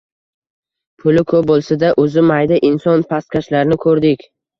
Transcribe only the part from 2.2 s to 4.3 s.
«mayda» inson pastkashlarni ko‘rdik.